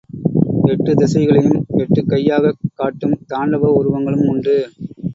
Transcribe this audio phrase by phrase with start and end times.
[0.63, 4.69] எட்டுத் திசைகளையும் எட்டுக் கையாகக் காட்டும் தாண்டவ உருவங்களும் உண்டு.